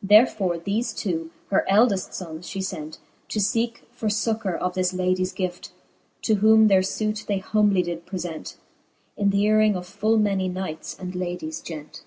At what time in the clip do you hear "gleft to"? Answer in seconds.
5.34-6.36